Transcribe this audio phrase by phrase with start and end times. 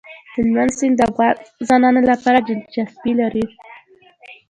[0.33, 1.33] هلمند سیند د افغان
[1.67, 3.45] ځوانانو لپاره دلچسپي لري.